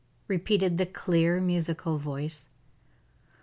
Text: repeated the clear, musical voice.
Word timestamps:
repeated 0.27 0.79
the 0.79 0.85
clear, 0.87 1.39
musical 1.39 1.99
voice. 1.99 2.47